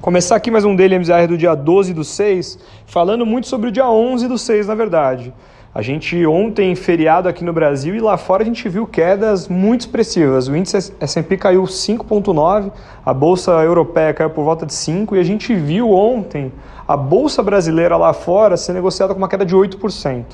[0.00, 3.70] Começar aqui mais um Daily MZR do dia 12 do 6, falando muito sobre o
[3.70, 5.30] dia 11 do 6, na verdade.
[5.74, 9.82] A gente ontem, feriado aqui no Brasil e lá fora, a gente viu quedas muito
[9.82, 10.48] expressivas.
[10.48, 12.72] O índice S&P caiu 5,9%,
[13.04, 16.50] a Bolsa Europeia caiu por volta de 5% e a gente viu ontem
[16.88, 20.24] a Bolsa Brasileira lá fora ser negociada com uma queda de 8%.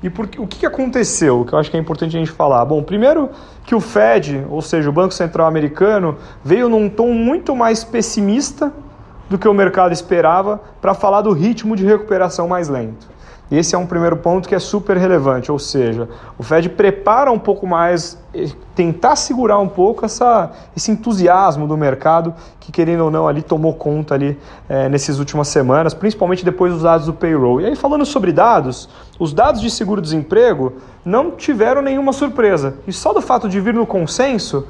[0.00, 1.44] E por, o que aconteceu?
[1.44, 2.64] Que eu acho que é importante a gente falar.
[2.64, 3.30] Bom, primeiro
[3.64, 8.72] que o Fed, ou seja, o Banco Central Americano, veio num tom muito mais pessimista
[9.28, 13.18] do que o mercado esperava para falar do ritmo de recuperação mais lento.
[13.50, 16.06] Esse é um primeiro ponto que é super relevante, ou seja,
[16.36, 18.18] o Fed prepara um pouco mais,
[18.74, 23.72] tentar segurar um pouco essa, esse entusiasmo do mercado que, querendo ou não, ali tomou
[23.72, 27.62] conta ali é, nessas últimas semanas, principalmente depois dos dados do payroll.
[27.62, 28.86] E aí, falando sobre dados,
[29.18, 32.74] os dados de seguro-desemprego não tiveram nenhuma surpresa.
[32.86, 34.66] E só do fato de vir no consenso,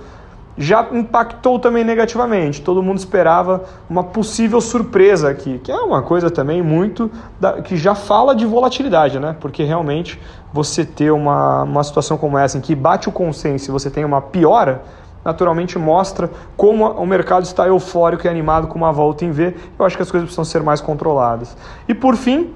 [0.59, 2.61] já impactou também negativamente.
[2.61, 7.77] Todo mundo esperava uma possível surpresa aqui, que é uma coisa também muito da, que
[7.77, 9.37] já fala de volatilidade, né?
[9.41, 10.21] Porque realmente
[10.53, 14.05] você ter uma, uma situação como essa em que bate o consenso e você tem
[14.05, 14.83] uma piora,
[15.25, 19.55] naturalmente mostra como o mercado está eufórico e animado com uma volta em V.
[19.79, 21.57] Eu acho que as coisas precisam ser mais controladas.
[21.87, 22.53] E por fim,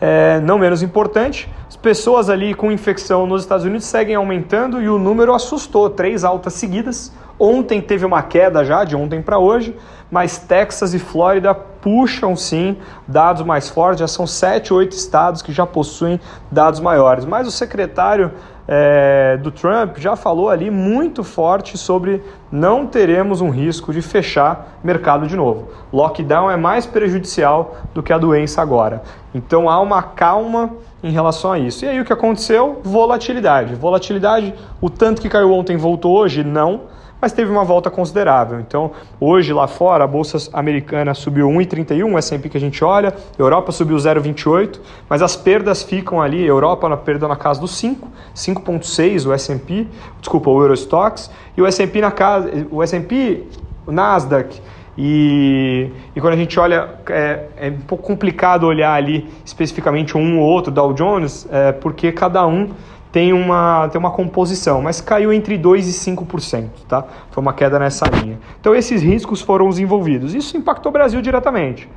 [0.00, 4.88] é, não menos importante, as pessoas ali com infecção nos Estados Unidos seguem aumentando e
[4.88, 7.12] o número assustou, três altas seguidas.
[7.38, 9.76] Ontem teve uma queda já, de ontem para hoje,
[10.10, 15.52] mas Texas e Flórida puxam sim dados mais fortes, já são sete, oito estados que
[15.52, 17.24] já possuem dados maiores.
[17.24, 18.32] Mas o secretário
[18.72, 22.22] é, do Trump já falou ali muito forte sobre
[22.52, 25.68] não teremos um risco de fechar mercado de novo.
[25.92, 29.02] Lockdown é mais prejudicial do que a doença agora.
[29.34, 30.70] Então há uma calma
[31.02, 31.84] em relação a isso.
[31.84, 32.80] E aí o que aconteceu?
[32.84, 33.74] Volatilidade.
[33.74, 36.44] Volatilidade, o tanto que caiu ontem voltou hoje?
[36.44, 36.82] Não
[37.20, 38.60] mas teve uma volta considerável.
[38.60, 43.14] Então, hoje lá fora, a bolsa americana subiu 1,31, o S&P que a gente olha,
[43.38, 48.08] Europa subiu 0,28, mas as perdas ficam ali, Europa na perda na casa dos 5,
[48.34, 49.86] 5,6 o S&P,
[50.20, 53.44] desculpa, o Eurostox, e o S&P na casa, o S&P,
[53.86, 54.60] o Nasdaq,
[54.98, 60.38] e, e, quando a gente olha, é, é, um pouco complicado olhar ali especificamente um
[60.38, 62.70] ou outro Dow Jones, é, porque cada um
[63.12, 67.04] tem uma, tem uma composição, mas caiu entre 2% e 5%, tá?
[67.30, 68.38] Foi uma queda nessa linha.
[68.60, 70.34] Então esses riscos foram os envolvidos.
[70.34, 71.88] Isso impactou o Brasil diretamente.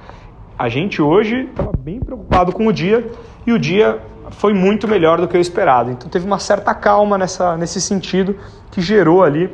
[0.58, 3.10] A gente hoje estava bem preocupado com o dia
[3.46, 4.00] e o dia
[4.32, 5.92] foi muito melhor do que o esperado.
[5.92, 8.36] Então teve uma certa calma nessa, nesse sentido
[8.72, 9.50] que gerou ali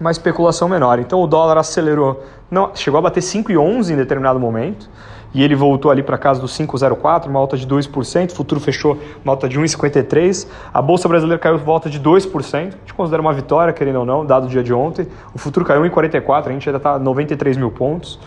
[0.00, 0.98] uma especulação menor.
[0.98, 4.88] Então o dólar acelerou, não, chegou a bater 5,11 em determinado momento
[5.34, 8.98] e ele voltou ali para casa dos 5,04, uma alta de 2%, o futuro fechou
[9.22, 13.34] uma alta de 1,53%, a Bolsa Brasileira caiu volta de 2%, a gente considera uma
[13.34, 16.68] vitória, querendo ou não, dado o dia de ontem, o futuro caiu 1,44%, a gente
[16.68, 18.18] ainda está 93 mil pontos,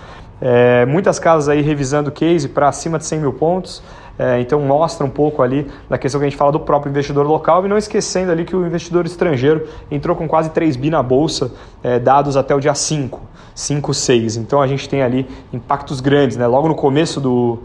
[0.42, 3.84] é, muitas casas aí revisando case para acima de 100 mil pontos,
[4.18, 7.26] é, então mostra um pouco ali da questão que a gente fala do próprio investidor
[7.26, 11.02] local e não esquecendo ali que o investidor estrangeiro entrou com quase 3 bi na
[11.02, 11.52] bolsa,
[11.82, 13.22] é, dados até o dia 5,
[13.56, 14.36] 5, 6.
[14.36, 16.46] Então a gente tem ali impactos grandes, né?
[16.48, 17.60] Logo no começo do,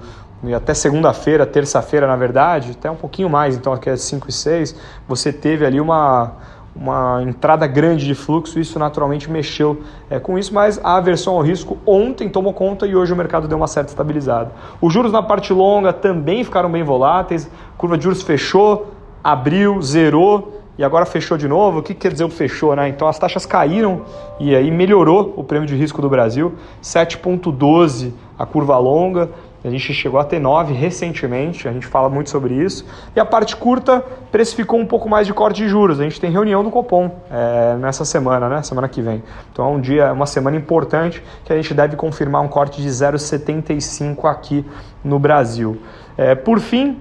[0.54, 4.76] até segunda-feira, terça-feira, na verdade, até um pouquinho mais, então aqui é 5 e 6,
[5.08, 6.32] você teve ali uma,
[6.74, 11.42] uma entrada grande de fluxo, isso naturalmente mexeu é, com isso, mas a aversão ao
[11.42, 14.50] risco ontem tomou conta e hoje o mercado deu uma certa estabilizada.
[14.80, 18.88] Os juros na parte longa também ficaram bem voláteis, a curva de juros fechou,
[19.22, 21.78] abriu, zerou e agora fechou de novo.
[21.78, 22.74] O que quer dizer o fechou?
[22.74, 22.88] Né?
[22.88, 24.02] Então as taxas caíram
[24.40, 29.30] e aí melhorou o prêmio de risco do Brasil, 7,12 a curva longa,
[29.64, 32.84] a gente chegou a ter 9 recentemente, a gente fala muito sobre isso.
[33.16, 35.98] E a parte curta precificou um pouco mais de corte de juros.
[36.00, 38.62] A gente tem reunião do Copom é, nessa semana, né?
[38.62, 39.22] Semana que vem.
[39.50, 42.88] Então é um dia, uma semana importante que a gente deve confirmar um corte de
[42.88, 44.66] 0,75 aqui
[45.02, 45.80] no Brasil.
[46.16, 47.00] É, por fim,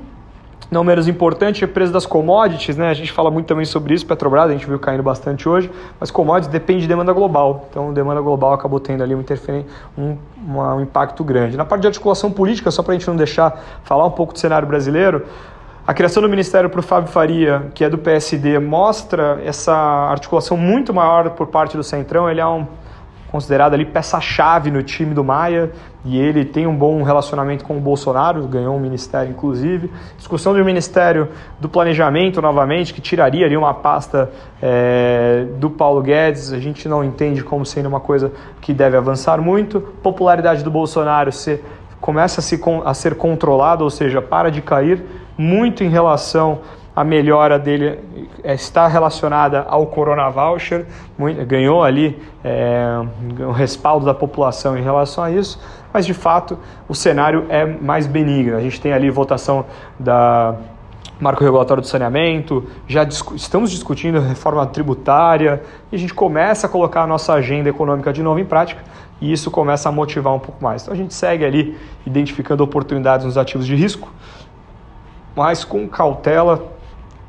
[0.71, 2.89] não menos importante, é o das commodities, né?
[2.89, 5.69] A gente fala muito também sobre isso, Petrobras, a gente viu caindo bastante hoje,
[5.99, 7.67] mas commodities depende de demanda global.
[7.69, 9.23] Então, demanda global acabou tendo ali um,
[9.97, 10.17] um,
[10.57, 11.57] um impacto grande.
[11.57, 14.39] Na parte de articulação política, só para a gente não deixar falar um pouco do
[14.39, 15.25] cenário brasileiro,
[15.85, 20.55] a criação do Ministério para o Fábio Faria, que é do PSD, mostra essa articulação
[20.55, 22.29] muito maior por parte do Centrão.
[22.29, 22.65] Ele é um
[23.33, 25.71] considerado ali peça-chave no time do Maia
[26.05, 29.91] e ele tem um bom relacionamento com o Bolsonaro, ganhou um ministério inclusive.
[30.15, 34.29] Discussão do Ministério do Planejamento novamente, que tiraria ali uma pasta
[34.61, 38.31] é, do Paulo Guedes, a gente não entende como sendo uma coisa
[38.61, 39.81] que deve avançar muito.
[39.81, 41.59] Popularidade do Bolsonaro se,
[41.99, 45.03] começa a, se, a ser controlada, ou seja, para de cair
[45.35, 46.59] muito em relação
[46.95, 47.99] a melhora dele
[48.43, 50.85] é, está relacionada ao Corona Voucher,
[51.47, 52.99] ganhou ali é,
[53.39, 55.59] o respaldo da população em relação a isso,
[55.91, 56.57] mas de fato
[56.87, 58.55] o cenário é mais benigno.
[58.55, 59.65] A gente tem ali votação
[59.99, 60.55] da
[61.19, 65.61] marco regulatório do saneamento, já discu estamos discutindo reforma tributária
[65.91, 68.83] e a gente começa a colocar a nossa agenda econômica de novo em prática
[69.21, 70.81] e isso começa a motivar um pouco mais.
[70.81, 74.11] Então a gente segue ali identificando oportunidades nos ativos de risco,
[75.35, 76.72] mas com cautela,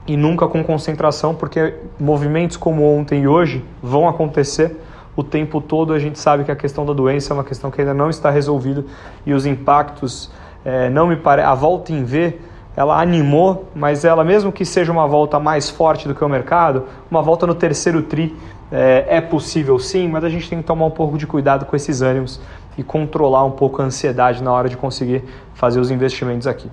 [0.06, 4.76] e nunca com concentração, porque movimentos como ontem e hoje vão acontecer
[5.16, 5.92] o tempo todo.
[5.92, 8.30] A gente sabe que a questão da doença é uma questão que ainda não está
[8.30, 8.84] resolvida
[9.24, 10.30] e os impactos
[10.64, 11.48] é, não me parece.
[11.48, 12.38] A volta em V
[12.76, 16.84] ela animou, mas ela mesmo que seja uma volta mais forte do que o mercado,
[17.10, 18.36] uma volta no terceiro tri
[18.72, 21.76] é, é possível sim, mas a gente tem que tomar um pouco de cuidado com
[21.76, 22.40] esses ânimos
[22.76, 25.22] e controlar um pouco a ansiedade na hora de conseguir
[25.54, 26.68] fazer os investimentos aqui.